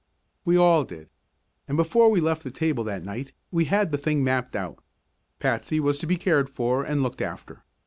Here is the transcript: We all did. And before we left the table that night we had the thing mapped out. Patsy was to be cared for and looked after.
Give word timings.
We 0.43 0.57
all 0.57 0.83
did. 0.83 1.09
And 1.67 1.77
before 1.77 2.09
we 2.09 2.19
left 2.21 2.41
the 2.43 2.49
table 2.49 2.83
that 2.85 3.03
night 3.05 3.33
we 3.51 3.65
had 3.65 3.91
the 3.91 3.99
thing 3.99 4.23
mapped 4.23 4.55
out. 4.55 4.83
Patsy 5.37 5.79
was 5.79 5.99
to 5.99 6.07
be 6.07 6.15
cared 6.17 6.49
for 6.49 6.83
and 6.83 7.03
looked 7.03 7.21
after. 7.21 7.63